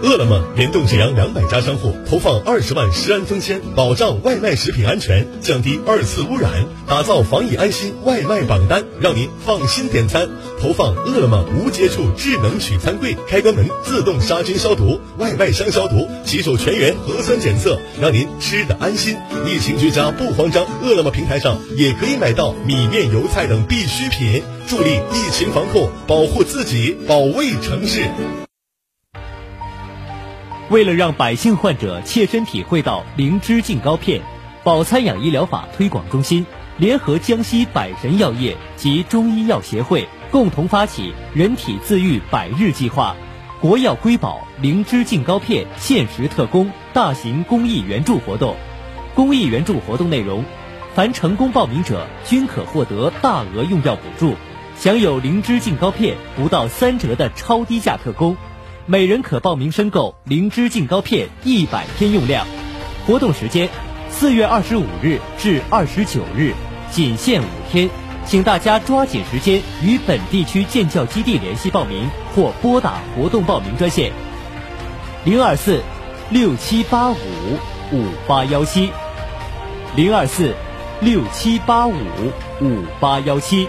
[0.00, 10.28] 饿了么联动沈阳两百家商户，投放二十万食安封签，保障外卖食品安全，降低二次污染，打造防疫安心外卖榜单，让您放心点餐。
[10.60, 19.16] 投放饿了么无接触智能取餐柜，开关门自动杀菌消毒，外卖箱消毒，洗手全员核酸检测，让您吃的安心。
[19.46, 28.08] 疫情居家不慌张，饿了么平台上也可以买到米面油菜等必需品，助力疫情防控，保护自己，保卫城市。
[30.70, 34.20] 为了让百姓患者切身体会到灵芝净膏片，
[34.62, 36.44] 保参养医疗法推广中心
[36.76, 43.16] 联合江西百神药业及中医药协会共同发起“人体自愈百日计划”
[43.62, 48.54] 国药瑰宝灵芝净膏片限时特供大型公益援助活动。
[49.14, 50.44] 公益援助活动内容：
[50.94, 54.34] 凡成功报名者均可获得大额用药补助，
[54.76, 58.36] 享有灵芝净膏片不到三折的超低价特供。
[58.90, 62.46] 每人可报名申购灵芝净膏片一百天用量，
[63.06, 63.68] 活动时间
[64.08, 66.54] 四月二十五日至二十九日，
[66.90, 67.90] 仅限五天，
[68.24, 74.10] 请大家抓紧时间与本地区建教基地联系报名或拨打活动报名专线。
[75.22, 75.82] 零二四
[76.30, 77.16] 六七八五
[77.92, 78.90] 五八幺七。
[79.96, 80.54] 零二四
[81.02, 81.92] 六七八五
[82.62, 83.68] 五八幺七。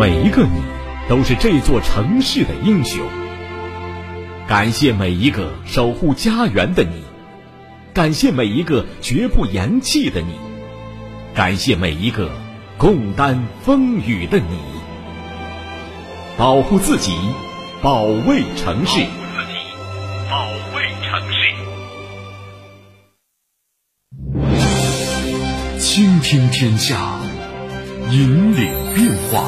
[0.00, 0.62] 每一个你，
[1.10, 3.06] 都是这座城市的英雄。
[4.48, 7.04] 感谢每一个守护家园的你，
[7.92, 10.32] 感谢每一个绝不言弃的你，
[11.34, 12.30] 感谢每一个
[12.78, 14.58] 共担风雨的你。
[16.38, 17.14] 保护自己，
[17.82, 19.04] 保卫城市。
[20.30, 21.36] 保卫城市。
[25.78, 27.20] 倾听天下，
[28.10, 29.44] 引领变化。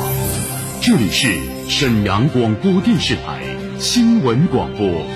[0.85, 1.39] 这里是
[1.69, 3.41] 沈阳广播电视台
[3.79, 5.07] 新闻广播，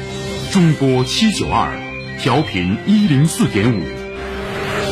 [0.53, 1.77] 中波七九二，
[2.23, 3.83] 调频一零四点五，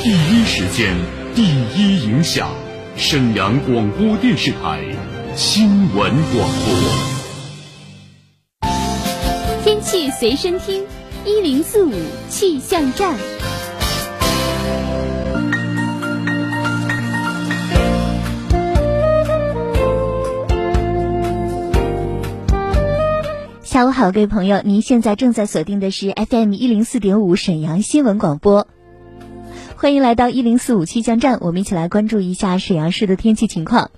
[0.02, 0.96] 第一时间，
[1.32, 1.44] 第
[1.76, 2.48] 一影响，
[2.96, 4.82] 沈阳广播电视台
[5.36, 6.48] 新闻广播。
[9.62, 10.82] 天气随身听，
[11.24, 11.92] 一零四五
[12.28, 13.14] 气象站。
[23.74, 28.68] 下午好，各位朋友，您现在正在锁定的是 FM 一零四点五沈阳新闻广播，
[29.74, 33.90] 欢迎来到一零四五气象站，我们一起来关注一下沈阳市的天气情况。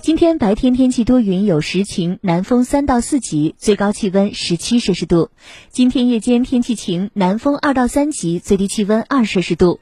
[0.00, 5.30] 今天白天天气多云有时晴，南风三到四级，最高气温十七摄氏度。
[5.72, 9.80] 今天夜间天气晴，南风二到三级，最低气温二摄氏度。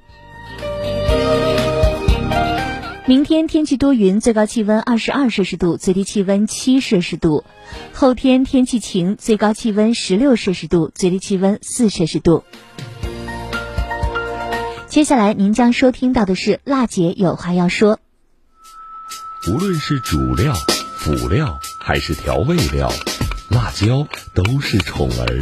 [3.06, 7.44] 明天天气多云，最高气温二十二摄氏度，最低气温七摄氏度。
[7.92, 12.44] 后天天气晴，最高气温十六摄氏度，最低气温四摄氏度。
[14.86, 17.98] 接下来您将收听到的是辣姐有话要说。
[19.48, 20.54] 无论是主料、
[20.98, 22.92] 辅料还是调味料，
[23.48, 25.40] 辣椒都是宠儿，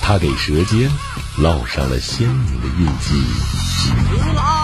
[0.00, 0.88] 它给舌尖
[1.38, 4.63] 烙上了鲜明的印记。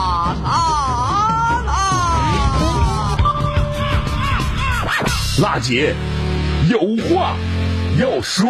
[5.41, 5.95] 辣姐
[6.69, 6.77] 有
[7.07, 7.35] 话
[7.99, 8.47] 要说。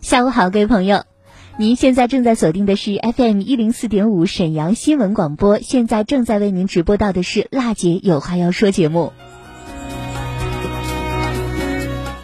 [0.00, 1.04] 下午好，各位朋友，
[1.62, 9.12] 您现在正在锁定的是 FM 一零四点五沈阳新闻广播，现在正在为您直播到的是辣姐有话要说节目，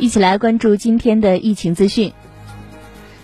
[0.01, 2.13] 一起来关注今天的疫情资讯。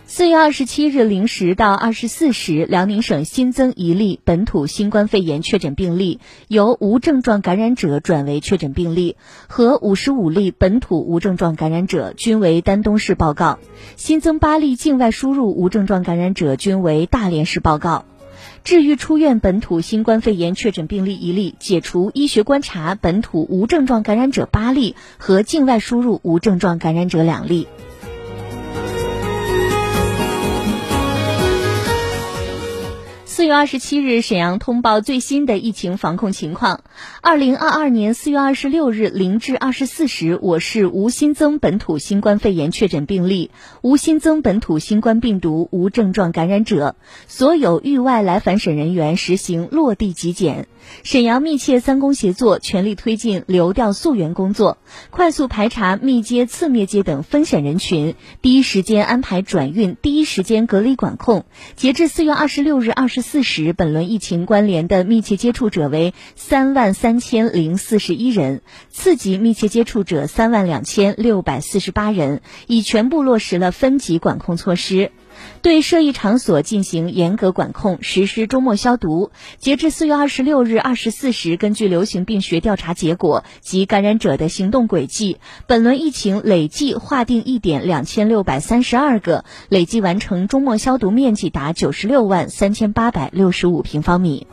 [0.06, 9.17] 四月二十七日零时到二十四时，辽宁省新增一例本土新冠肺炎确诊病例，由无症状感染者转为确诊病例，
[9.49, 13.59] 和五十五例本土无症状感染者均为丹东市报告。
[13.97, 18.05] 新增八例境外输入无症状感染者均为大连市报告。
[18.62, 27.67] 治愈出院本土新冠肺炎确诊病例一例，解除医学观察本土无症状感染者八例和境外输入无症状感染者两例。
[33.37, 36.85] 四月二十七日，沈阳通报最新的疫情防控情况。
[37.21, 43.51] 二零二二年四月二十六日零至二十四时，我市无新增本土新冠肺炎确诊病例，
[43.83, 46.95] 无新增本土新冠病毒无症状感染者。
[47.27, 50.69] 所有域外来返沈人员实行落地极检。
[51.03, 54.79] 沈阳密切三公协作，全力推进流调溯源工作，
[55.11, 61.45] 快速排查密接、次密接等风险人群，第一时间安排转运，第一时间隔离管控。
[61.77, 75.13] 截至四月二十六日二十四时，本轮疫情关联的密切接触者为三万三千零四十一人，次级密切接触者三万两千六百四十八人，已全部落实了分级管控措施。
[75.62, 79.31] 对涉疫场所进行严格管控，实施周末消毒。
[79.58, 94.46] 截至四月二十六日二十四时，根据流行病学调查结果及感染者的行动轨迹，本轮疫情累计划定疫点两千六百三十二个，累计完成周末消毒面积达九十六万三千八百六十五平方米。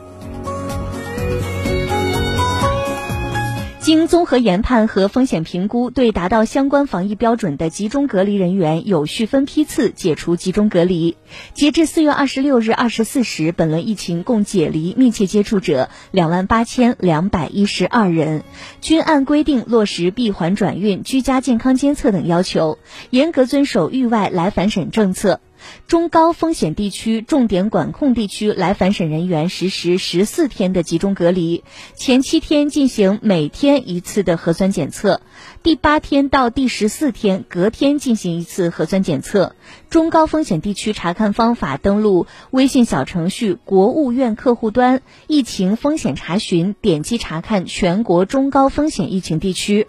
[3.82, 11.16] 经综合研判和风险评估，对达到相关防疫标准的集中隔离人员，有序分批次解除集中隔离。
[11.52, 18.44] 截至四月二十六日二十四时，本轮疫情共解离密切接触者两万八千两百一十二人，
[18.80, 22.78] 均按规定落实闭环转运、居家健康监测等要求，
[23.10, 25.40] 严格遵守域外来返省政策。
[25.86, 31.64] 中高风险地区、重点管控地区来返省人员实施十四天的集中隔离，
[31.94, 35.20] 前七天进行每天一次的核酸检测，
[35.62, 39.54] 第八天到第十四天隔天进行一次核酸检测。
[39.90, 49.86] 中高风险地区查看方法：登录微信小程序“国务院客户端疫情风险查询”，点击查看全国中高风险疫情地区。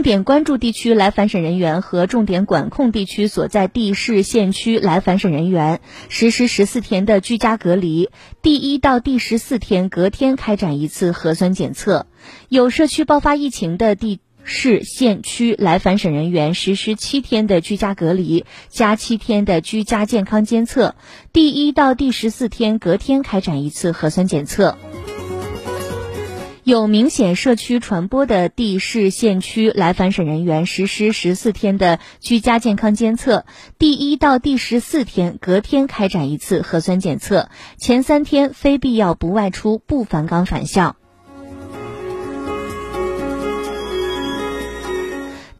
[0.00, 8.08] 重点关注地区来返省人员和重点管控地区所在地市县区来返省人员实施十四天的居家隔离，
[8.40, 12.06] 第一到第十四天隔天开展一次核酸检测。
[12.48, 20.94] 有社区爆发疫情的地市县区来返省人员实施七天的居家隔离加七天的居家健康监测，
[21.30, 24.78] 第一到第十四天隔天开展一次核酸检测。
[26.70, 33.44] 有明显社区传播的地市县区来返省人员实施十四天的居家健康监测，
[33.76, 40.94] 第一到第十四天隔天开展一次核酸检测，前三天非必要不外出，不返岗返校。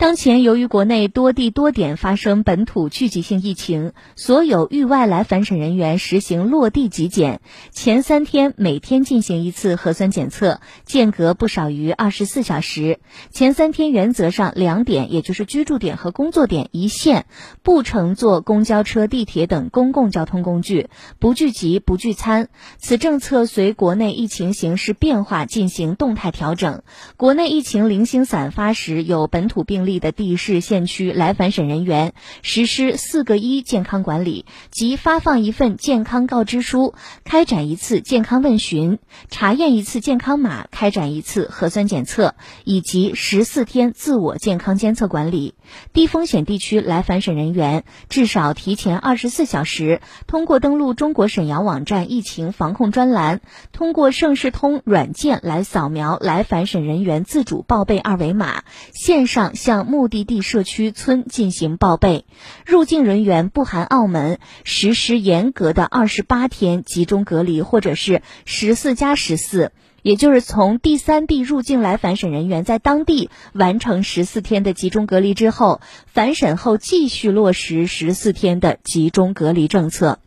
[0.00, 12.99] 当前，由于国内多地多点发生本土聚集性疫情，所有域外来返省人员实行落地极检，前三天每天进行一次核酸检测，间隔不少于二十四小时。
[13.30, 17.26] 前三天原则上两点，也就是居住点和工作点一线，
[17.62, 20.88] 不乘坐公交车、地铁等公共交通工具，
[21.19, 22.49] 不聚集、不聚餐。
[22.78, 26.83] 此政策随国内疫情形势变化进行动态调整。
[27.19, 29.89] 国内疫情零星散发时，有本土病例。
[29.99, 36.94] 的地市县区来返省人员实施“四个一”健康管理，即发放一份健康告知书，
[37.25, 38.99] 开展一次健康问询，
[39.30, 45.54] 查验一次健康码，开展一次核酸检测，以及十四天自我健康监测管理。
[45.92, 53.40] 低风险地区来返省人员至少提前二十四小时，通过登录中国沈阳网站疫情防控专栏，
[53.72, 58.62] 通过盛世通软件来扫描来返省人员自主报备二维码，
[58.92, 62.24] 线上向目的地社区村进行报备。
[62.64, 69.72] 入境人员不含澳门，实施严格的二十八天集中隔离，或者是十四加十四。
[70.02, 80.19] 也就是从第三地入境来返省人员在当地完成十四天的集中隔离之后，返省后继续落实十四天的集中隔离政策。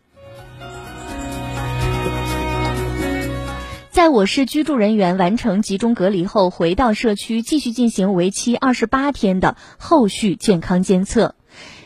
[3.90, 11.36] 在我市居住人员完成集中隔离后，回到社区继续进行为期二十八天的后续健康监测。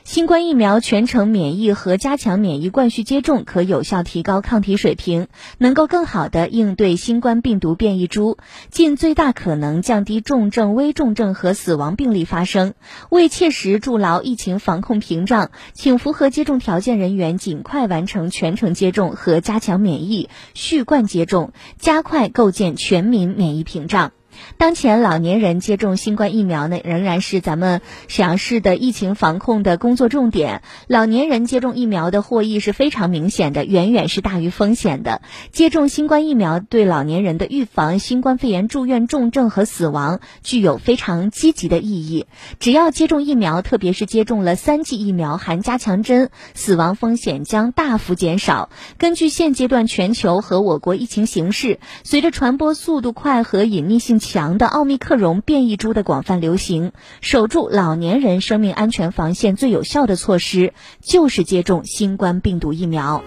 [0.09, 5.27] 新冠疫苗全程免疫和加强免疫冠序接种，可有效提高抗体水平，
[5.59, 8.39] 能够更好地应对新冠病毒变异株，
[8.71, 12.73] 尽最大可能降低重症、危重症和死亡病例发生。
[13.11, 24.13] 为切实筑牢疫情防控屏障，请符合接种条件人员尽快完成全程接种和加强免疫、续贯接种，加快构建全民免疫屏障。
[24.59, 30.63] 当前老年人接种新冠疫苗呢，仍然是咱们沈阳市的疫情防控的工作重点。
[30.87, 35.23] 老年人接种疫苗的获益是非常明显的，远远是大于风险的。
[35.51, 42.27] 接种新冠疫苗对老年人的预防新冠肺炎住院重症和死亡具有非常积极的意义。
[42.61, 48.69] 只要接种疫苗，特别是接种了三剂疫苗含加强针，死亡风险将大幅减少。
[48.99, 54.19] 根据现阶段全球和我国疫情形势，随着传播速度快和隐匿性。
[54.29, 56.93] 强的奥密克戎变异株的广泛流行，
[57.23, 63.23] 守住老年人生命安全防线最有效的措施就是接种新冠病毒疫苗。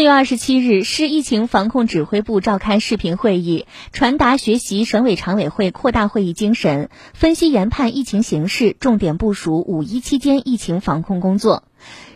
[0.00, 11.64] 四月二十七日，市疫情防控指挥部召开视频会议，传达学习省委常委会扩大会议精神，分析研判疫情形势，重点部署五一期间疫情防控工作。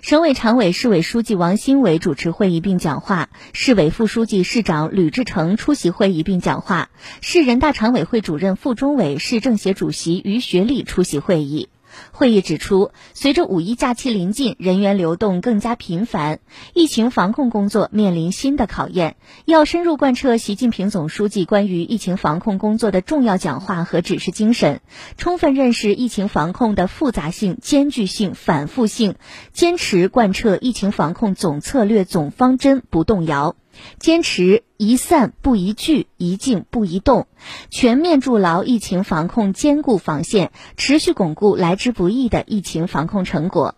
[0.00, 6.88] 省委常委、市委书记王新伟主持会议并讲话，市委副书记、市长吕志成出席会议并讲话，
[7.20, 11.68] 市人大常委会主任傅忠伟、市政协主席于学利出席会议。
[12.12, 16.40] 会议指出，随着五一假期临近，人员流动更加频繁，
[16.72, 19.16] 疫情防控工作面临新的考验。
[19.44, 24.80] 要深入贯彻习近平总书记关于疫情防控工作的重要讲话和指示精神，
[25.16, 29.16] 充分认识疫情防控的复杂性、艰巨性、反复性，
[29.52, 33.56] 坚持贯彻疫情防控总策略、总方针不动摇。
[33.98, 37.26] 坚持宜散不宜聚，宜静不宜动，
[37.70, 43.74] 全面筑牢疫情防控坚固防线，持续巩固来之不易的疫情防控成果。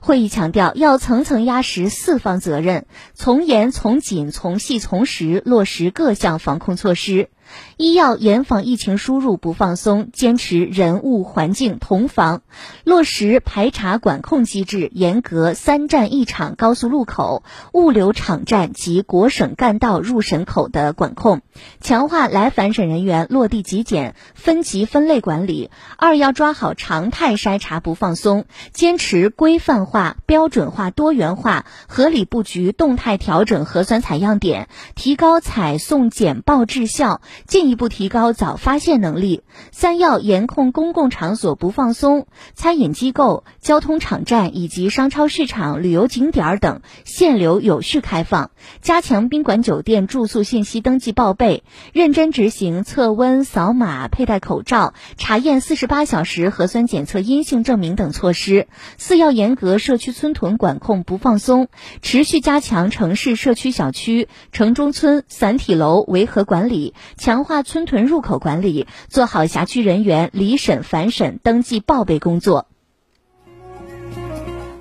[0.00, 7.28] 会议强调，要层层压实四方责任，从严从紧从细从实落实各项防控措施。
[7.76, 12.42] 一要严防疫情输入不放松，坚持人物环境同防，
[12.84, 17.42] 落实排查管控机制，严格三站一场高速路口、
[17.72, 21.40] 物流场站及国省干道入省口的管控，
[21.80, 25.70] 强化来返省人员落地极检、分级分类管理。
[25.96, 37.22] 二要抓好常态筛查不放松，坚持规范化、标准化、多元化，合理布局动态调整核酸采样点，提高采送检报质效。
[37.46, 39.42] 进一步提高早发现能力。
[39.72, 58.66] 三要严控公共场所不放松，餐饮机构、交通场站以及商超市场、旅游景点等限流有序开放，加强宾馆酒店住宿信息登记报备，认真执行测温、扫码、佩戴口罩、查验四十八小时核酸检测阴性证明等措施。
[58.96, 61.68] 四要严格社区村屯管控不放松，
[62.02, 66.94] 持续加强城市社区小区、城中村散体楼维和管理。
[67.16, 72.66] 强强化村屯入口管理，做好辖区人员离省返省登记报备工作。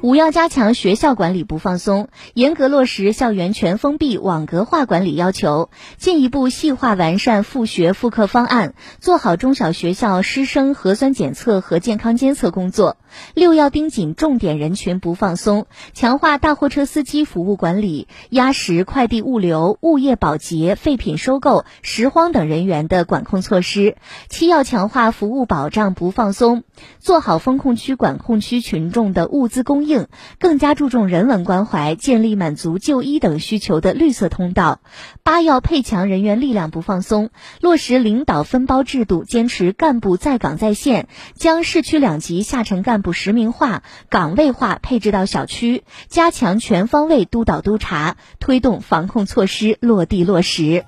[0.02, 12.98] 五要加强学校管理不放松，严格落实校园全封闭网格化管理要求，进一步细化完善复学复课方案，做好中小学校师生核酸检测和健康监测工作。
[13.34, 23.96] 六要盯紧重点人群不放松，强化大货车司机服务管理，压实快递物流、物业保洁、废品收购、拾荒等人员的管控措施。
[24.30, 26.64] 七要强化服务保障不放松，
[27.00, 30.08] 做好风控区、管控区群众的物资供应。
[30.40, 34.80] 更加注重人文关怀，建立满足就医等需求的绿色通道。
[35.24, 37.30] 八要配强人员力量不放松，
[37.62, 50.84] 落实领导分包制度，坚持干部在岗在线，将市区两级下沉干干部实名化、岗位化配置到小区，加强全方位督导督查，推动防控措施落地落实。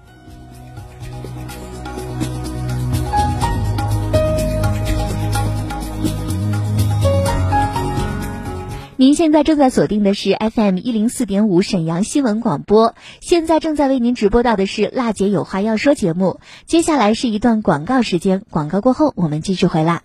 [8.98, 16.42] 您现在正在锁定的是 FM 一零四点五沈阳新闻广播，现在正在为您直播到的是辣姐有话要说节目。
[16.66, 20.02] 接下来是一段广告时间，广告过后我们继续回来。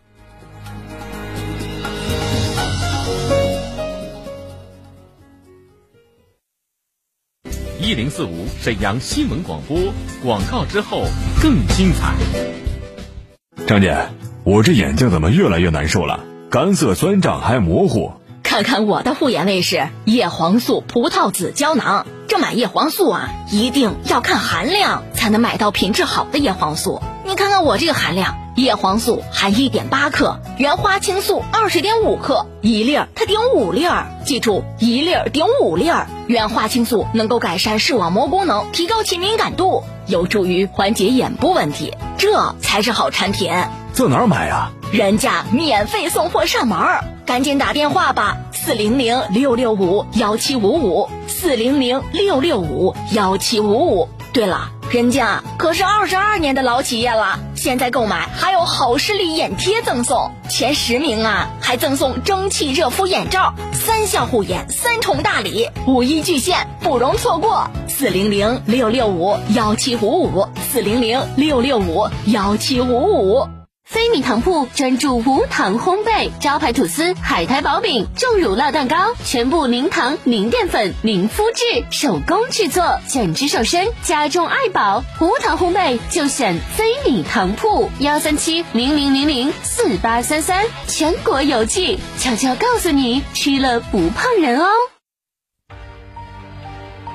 [7.86, 9.78] 一零四五沈阳新闻广播，
[10.20, 11.04] 广告之后
[11.40, 12.16] 更精彩。
[13.64, 14.08] 张姐，
[14.42, 16.24] 我这眼睛怎么越来越难受了？
[16.50, 18.14] 干涩、酸胀还模糊。
[18.42, 27.00] 看看我的护眼卫士叶黄素葡萄籽胶囊，这买叶黄素啊，一定要看含量才能买到品质好的叶黄素。
[27.24, 34.06] 你看看我这个含量，叶黄素含一点八克，原花青素二十点五克，一粒儿它顶五粒儿。
[34.24, 36.06] 记住，一粒儿顶五粒儿。
[36.26, 43.52] 原花青素能够改善视网膜功能，提高其敏感度，有助于缓解眼部问题，这才是好产品。
[43.92, 44.70] 在哪儿买呀？
[44.90, 54.08] 人家免费送货上门儿，赶紧打电话吧，四零零六六五幺七五五，四零零六六五幺七五五。
[54.32, 67.68] 对了，人家可是二十二年的老企业了，现在购买还有好视力眼贴赠送，前十名啊还赠送蒸汽热敷眼罩，三项护眼，三重大礼，五一巨献，不容错过。
[67.88, 73.55] 四零零六六五幺七五五，四零零六六五幺七五五。
[73.86, 85.04] 飞米糖铺专注无糖烘焙，招牌吐司、海苔薄饼、重乳酪蛋糕，全部零糖、零淀粉、零麸质，手工制作，减脂瘦身，家中爱宝。
[85.20, 92.00] 无糖烘焙就选飞米糖铺，幺三七零零零零四八三三，全国邮寄。
[92.18, 94.66] 悄悄告诉你，吃了不胖人哦。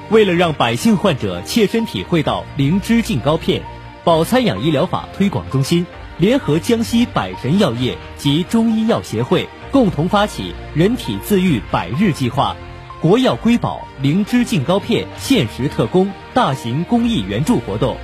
[0.09, 3.61] 为了让百姓患者切身体会到灵芝净膏片，
[4.05, 5.85] 保参养医疗法推广中心。
[6.21, 12.55] 联合江西百神药业及中医药协会共同发起“人体自愈百日计划”，
[13.01, 17.97] 国药瑰宝灵芝净膏片限时特供大型公益援助活动。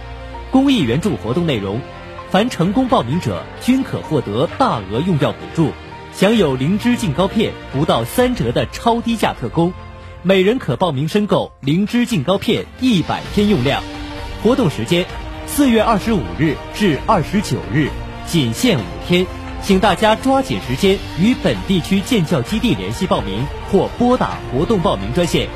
[0.49, 1.79] 公益援助活动内容：
[2.31, 5.71] 凡成功报名者均可获得大额用药补助，
[6.11, 9.71] 享有灵芝净膏片不到三折的超低价特供，
[10.23, 13.83] 每人可报名申购灵芝净膏片一百天用量。
[14.41, 15.05] 活动时间：
[15.45, 17.91] 四月二十五日至二十九日。
[18.27, 19.25] 仅限五天，
[19.63, 25.47] 请大家抓紧时间与本地区建教基地联系报名，或拨打活动报名专线：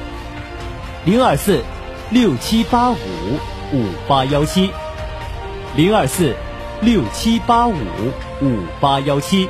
[1.05, 1.61] 零二四
[2.09, 2.95] 六七八五
[3.73, 4.71] 五八幺七，
[5.75, 6.33] 零二四
[6.81, 7.75] 六七八五
[8.41, 9.49] 五八幺七。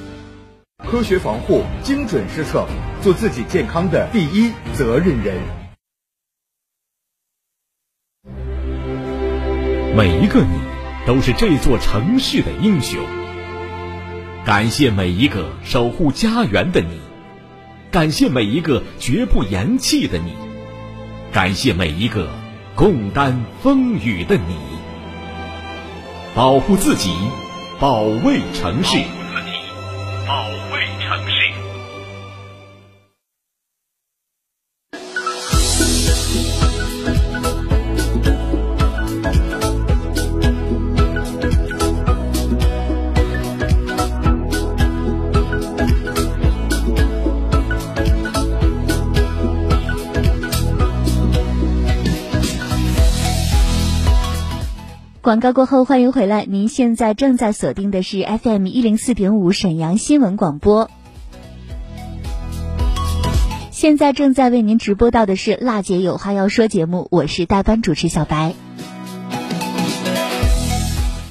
[0.89, 2.65] 科学防护，精准施策，
[3.01, 5.37] 做自己健康的第一责任人。
[9.95, 10.59] 每一个你，
[11.05, 12.99] 都是这座城市的英雄。
[14.43, 16.99] 感谢每一个守护家园的你，
[17.91, 20.33] 感谢每一个绝不言弃的你，
[21.31, 22.27] 感谢每一个
[22.75, 24.55] 共担风雨的你。
[26.33, 27.13] 保护自己，
[27.79, 29.20] 保卫城市。
[30.31, 31.00] 保卫
[55.31, 56.43] 广告过后，欢迎回来。
[56.43, 60.91] 您现在正在锁定的是 FM 一零四点五沈阳新闻广播。
[63.71, 68.53] 现在正在为您直播到的是《辣姐有话要说》节目，我是代班主持小白。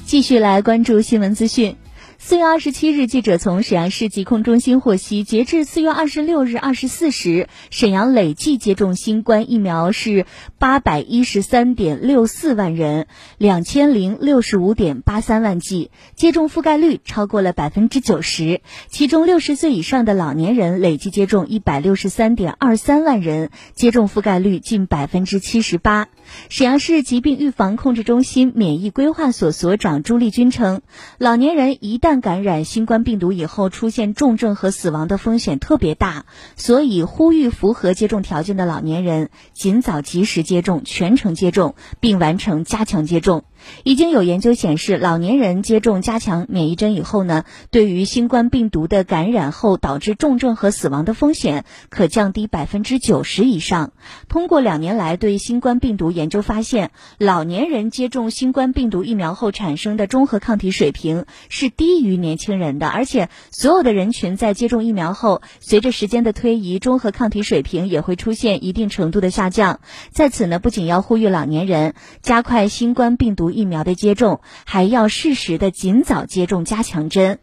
[0.07, 1.75] 继续来关注新闻资讯。
[2.23, 10.27] 四月二十七日，记者从沈阳市疾控中心获悉，截至四月二十六日二十四时，沈阳累计接种新冠疫苗是
[10.59, 13.07] 八百一十三点六四万人，
[13.39, 18.61] 两千零六十五点八三万剂，接种覆盖率超过了百分之九十。
[18.87, 26.07] 其中，六十岁以上的老年人累计接种一百六十三点二三万人，接种覆盖率近百分之七十八。
[26.49, 30.81] 沈阳市疾病预防控制中心免疫规划所所长朱丽君称，
[31.17, 43.43] 老年人一旦感染新冠病毒以后，出现重症和死亡的风险特别大，所以呼吁符合接种条件的老年人尽早及时接种、全程接种，并完成加强接种。
[43.83, 53.91] 已经有研究显示，老年人接种加强免疫针以后呢，对于新冠病毒的感染后导致重症和死亡的风险可降低百分之九十以上。
[54.27, 69.79] 通过两年来对新冠病毒研研究发现，老年人接种新冠病毒疫苗后产生的中和抗体水平是低于年轻人的，而且所有的人群在接种疫苗后，随着时间的推移，中和抗体水平也会出现一定程度的下降。
[70.11, 73.49] 在此呢，不仅要呼吁老年人加快新冠病毒。
[73.51, 77.39] 疫苗的接种，还要适时的尽早接种加强针。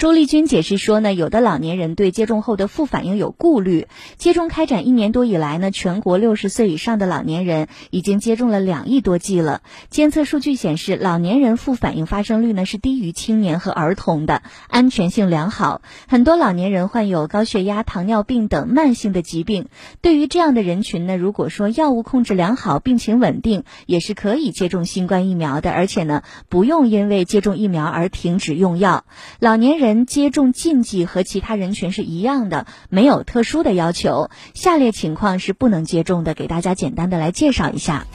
[0.00, 3.86] 周丽君解释说呢，有的老年人对接种后的副反应有顾虑。
[4.16, 9.60] 接种开展一年多以来呢，全国六十岁以上的老年人已经接种了两亿多剂了。
[9.90, 15.82] 监测数据显示，老年人副反应发生率呢是低于青年和儿童的，安全性良好。
[16.08, 19.66] 很多老年人患有高血压、糖尿病等慢性的疾病。
[20.00, 29.04] 对于这样的人群呢，如果说药物控制良好、病情稳定，也是可以接种新冠疫苗的，而且呢，不用因为接种疫苗而停止用药。
[29.40, 29.89] 老年人。
[29.90, 34.30] 人接种禁忌和其他人群是一样的，没有特殊的要求。
[34.54, 38.06] 下列情况是不能接种的，给大家简单的来介绍一下。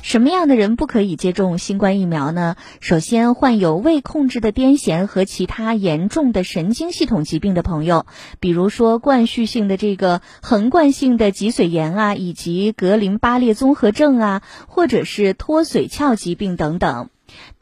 [0.00, 2.54] 什么样的人不可以接种新冠疫苗呢？
[2.78, 8.06] 首先，患有未控制的癫痫和其他严重的神经系统疾病的朋友，
[8.38, 17.08] 比如说冠续性的这个横贯性的脊髓炎啊，以及格林巴列综合症啊，或者是脱髓鞘疾病等等。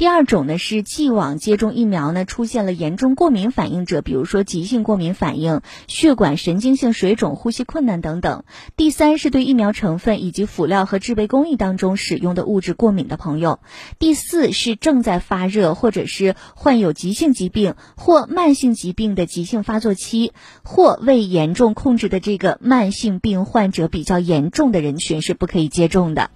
[0.01, 8.45] 第二种呢是既往接种疫苗呢出现了严重过敏反应者，比如说急性过敏反应、血管神经性水肿、呼吸困难等等。
[8.79, 13.61] 第三是对疫苗成分以及辅料和制备工艺当中使用的物质过敏的朋友。
[13.99, 20.33] 第四是正在发热或者是患有急性疾病或慢性疾病的急性发作期
[20.65, 26.31] 或未严重控制的这个慢性病患者比较严重的人群是不可以接种的。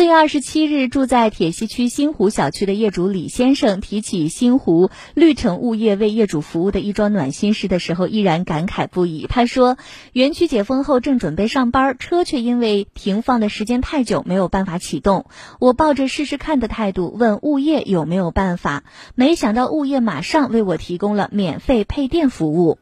[0.00, 9.26] 四月二十七日，住在铁西区新湖小区的业主李先生提起新湖绿城物业为业主服务的一桩暖心事的时候，依然感慨不已。
[9.28, 9.76] 他说
[10.14, 15.26] ：“园区解封后，正准备上班，车却因为停放的时间太久，没有办法启动。
[15.58, 18.84] 我抱着试试看的态度问物业有没有办法，
[19.14, 22.78] 没想到物业马上为我提供了免费配电服务。”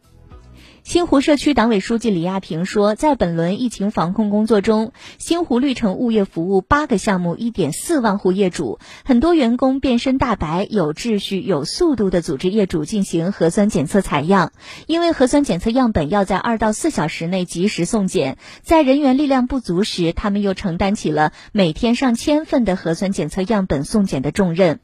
[0.88, 14.52] 新湖社区党委书记李亚平说，在本轮疫情防控工作中，新湖绿城物业服务八个项目，一点四万户业主，很多员工变身大白，有秩序、有速度的组织业主进行核酸检测采样。
[14.86, 24.80] 因为核酸检测样本要在二到四小时内及时送检，在人员力量不足时，他们又承担起了每天上千份的核酸检测样本送检的重任。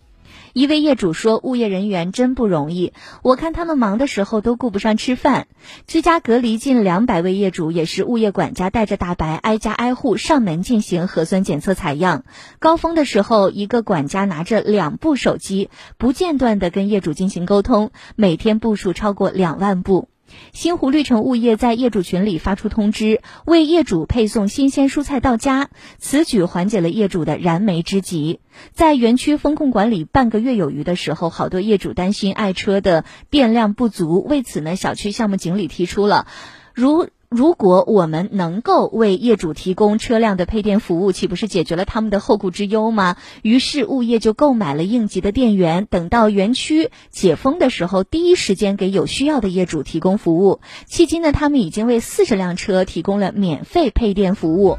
[0.54, 5.48] 一位业主说：“物业人员真不容易，我看他们忙的时候都顾不上吃饭。
[5.88, 12.22] 居家隔离近两百位业主，也是物业管家带着大白挨家挨户上门进行核酸检测采样。
[12.60, 20.08] 高峰的时候，一个管家拿着两部手机，不间断地跟业主进行沟通，每天步数超过两万步。”
[20.53, 28.40] 新湖绿城物业在业主群里发出通知，为业主配送新鲜蔬菜到家，此举缓解了业主的燃眉之急。
[28.73, 36.27] 在园区风控管理半个月有余的时候，好多业主担心爱车的电量不足，为此呢，小区项目经理提出了，
[36.75, 37.09] 如。
[37.35, 43.16] 如果我们能够为业主提供车辆的配电服务，岂不是解决了他们的后顾之忧吗？
[43.42, 50.61] 于是物业就购买了应急的电源，等到园区解封的时候，第一时间给有需要的业主提供服务。
[50.88, 54.79] 迄今呢，他们已经为四十辆车提供了免费配电服务。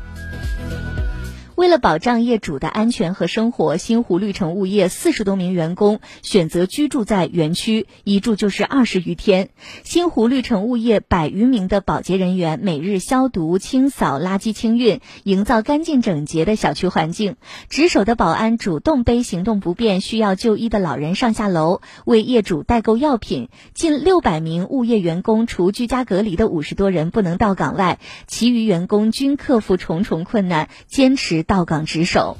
[1.55, 9.47] 为了保障业主的安全和生活，新湖绿城物业四十多名员工选择居住在园区，一住就是二十余天。
[9.83, 17.37] 新湖绿城物业百余名的保洁人员每日消毒、清扫、垃圾清运，营造干净整洁的小区环境。
[17.69, 23.47] 值守的保安主动背行动不便、需要就医的老人上下楼，为业主代购药品。
[23.73, 31.44] 近六百名物业员工，除居家隔离的五十多人不能到岗外，其余员工均克服重重困难，坚持。
[31.45, 32.37] 到岗值守。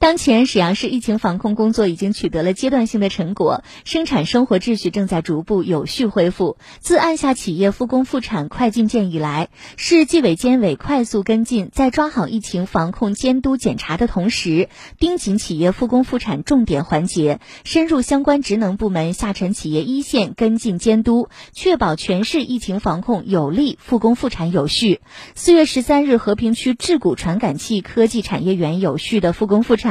[0.00, 6.56] 当前，沈阳市疫情防控工作已经取得了阶段性的成果，生产生活秩序正在逐步有序恢复。
[6.78, 25.02] 自按下企业复工复产快进键以来，市纪委监委快速跟进，在抓好疫情防控监督检查的同时，盯紧企业复工复产重点环节，深入相关职能部门、下沉企业一线跟进监督，确保全市疫情防控有力、复工复产有序。
[25.34, 29.89] 四月十三日，和平区智谷传感器科技产业园有序的复工复产。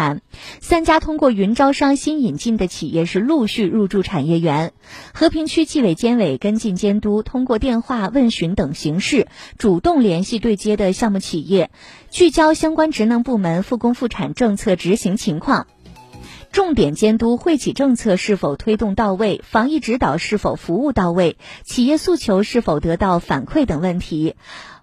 [0.61, 4.71] 三家通过云招商新引进的企业是陆续入驻产业园。
[5.13, 11.69] 和平区纪委监委跟进监督，通过电话问询等形式，主动联系对接的项目企业，
[12.09, 15.67] 聚焦相关职能部门复工复产政策执行情况，
[16.51, 24.35] 重点监督惠企政策是否推动到位，防疫指导是否服务到位，企业诉求是否得到反馈等问题。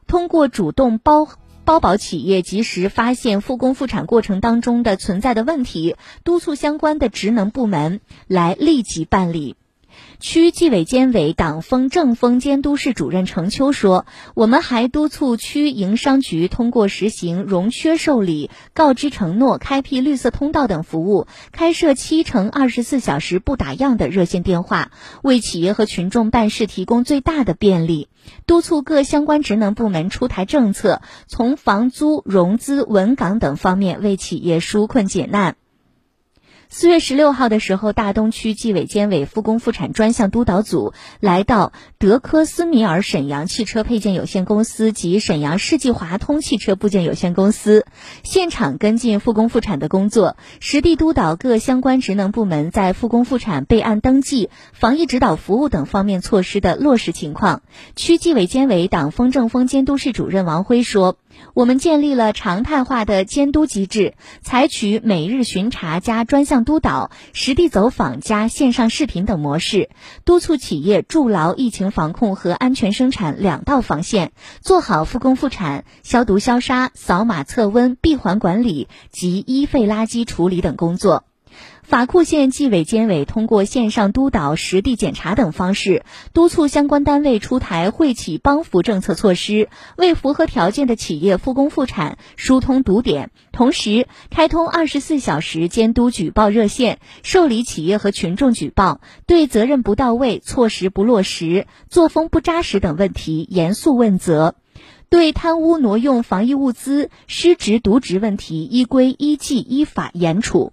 [0.06, 1.28] 通过主动包。
[1.66, 9.56] 包保企业及时发现复工复产过程当中的存在的问题，督促相关的职能部门来立即办理。
[10.18, 24.90] 区纪委监委党风政风监督室主任程秋说：“我们还督促区营商局通过实行融缺受理、告知承诺、开辟绿色通道等服务，开设七乘二十四小时不打烊的热线电话，
[25.22, 28.08] 为企业和群众办事提供最大的便利。
[28.46, 35.56] 督促各相关职能部门出台政策，从房租、融资、稳岗等方面为企业纾困解难。”
[36.78, 47.86] 四月十六号的时候，大东区纪委监委复工复产专项督导组来到德科斯米尔沈阳汽车配件有限公司及沈阳世纪华通汽车部件有限公司，
[48.22, 57.62] 现场跟进复工复产的工作，实地督导各相关职能部门在复工复产备案登记、防疫指导服务等方面措施的落实情况。
[57.94, 61.16] 区纪委监委党风政风监督室主任王辉说。
[61.52, 69.88] 我们建立了常态化的监督机制，采取每日巡查加专项督导、实地走访加线上视频等模式，
[70.26, 81.24] 督促企业筑牢疫情防控和安全生产两道防线，做好复工复产、消毒消杀、扫码测温、闭环管理及医废垃圾处理等工作。
[81.86, 93.30] 法库县纪委监委通过线上督导、实地检查等方式，督促相关单位出台惠企帮扶政策措施，为符合条件的企业复工复产疏通堵点。
[93.52, 104.54] 同时，开通二十四小时监督举报热线，受理企业和群众举报，对责任不到位、措施不落实、作风不扎实等问题严肃问责；
[105.08, 110.72] 对贪污挪用防疫物资、失职渎职问题依规依纪依法严处。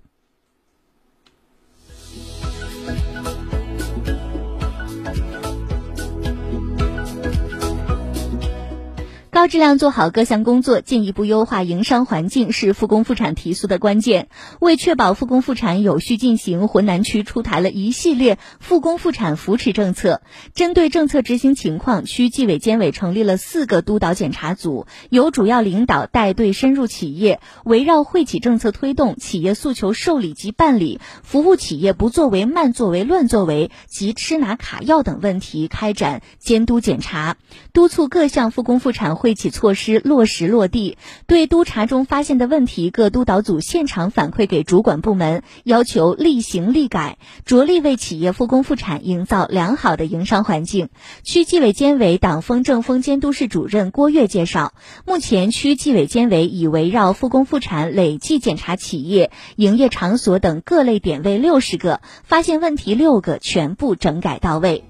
[9.44, 14.30] 高质量做好各项工作，进一步优化营商环境是复工复产提速的关键。
[14.62, 20.22] 为确保复工复产有序进行，浑南区出台了一系列复工复产扶持政策。
[20.54, 37.36] 针对政策执行情况，区纪委监委成立了四个督导检查组，由主要领导带队深入企业，围绕惠企政策推动、企业诉求受理及办理、服务企业不作为、慢作为、乱作为及吃拿卡要等问题开展监督检查，
[37.74, 39.33] 督促各项复工复产会。
[39.34, 50.90] 惠企措施落实落地，对督查中发现的问题，各督导组现场反馈给主管部门，要求立行立改，着力为企业复工复产营造良好的营商环境。
[51.24, 64.84] 区纪委监委党风政风监督室主任郭跃介绍，目前区纪委监委已围绕复工复产累计检查企业、营业场所等各类点位六十个，发现问题六个，全部整改到位。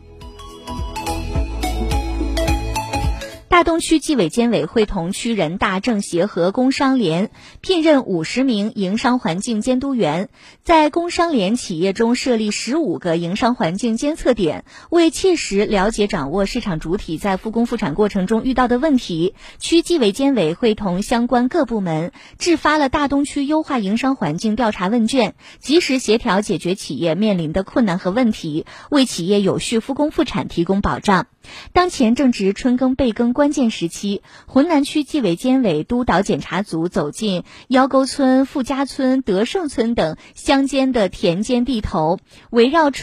[3.54, 7.30] 大东区纪委监委会同区人大政协和工商联
[7.62, 10.30] 聘任五十名营商环境监督员，
[10.64, 14.66] 在工商联企业中设立十五个营商环境监测点。
[14.90, 31.28] 为切实了解掌握市场主体在复工复产过程中遇到的问题，区纪委监委会同相关各部门制发了大东区优化营商环境调查问卷，及时协调解决企业面临的困难和问题，为企业有序复工复产提供保障。
[31.74, 42.94] 当前正值春耕备耕关键时期，浑南区纪委监委督导检查组走进腰沟村、富家村、德胜村等乡间的田间地头，围绕春。